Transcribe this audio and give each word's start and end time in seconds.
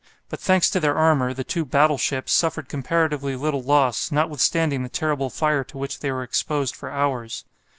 But, 0.29 0.39
thanks 0.39 0.67
to 0.71 0.79
their 0.79 0.95
armour, 0.97 1.31
the 1.31 1.43
two 1.43 1.63
"battleships" 1.63 2.33
suffered 2.33 2.67
comparatively 2.67 3.35
little 3.35 3.61
loss, 3.61 4.11
notwithstanding 4.11 4.81
the 4.81 4.89
terrible 4.89 5.29
fire 5.29 5.63
to 5.65 5.77
which 5.77 5.99
they 5.99 6.11
were 6.11 6.23
exposed 6.23 6.75
for 6.75 6.89
hours. 6.89 7.45